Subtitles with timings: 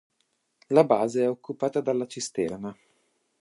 [0.69, 2.75] La base è occupata della cisterna.